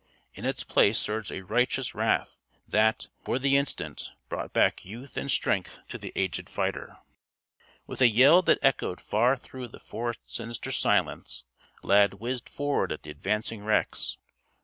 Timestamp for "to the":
5.89-6.11